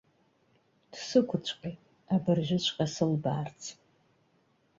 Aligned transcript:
Дсықәцәҟьеит, 0.91 1.79
абыржәыҵәҟьа 2.13 2.87
сылбаарц. 2.93 3.61